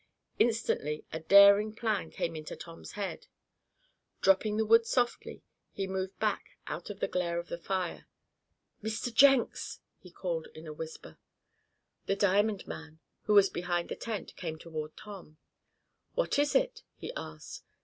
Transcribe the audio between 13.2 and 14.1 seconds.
who was behind the